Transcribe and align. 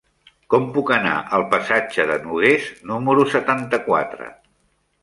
Com 0.53 0.63
puc 0.77 0.91
anar 0.95 1.11
al 1.39 1.45
passatge 1.51 2.09
de 2.13 2.17
Nogués 2.25 2.67
número 2.95 3.31
setanta-quatre? 3.37 4.35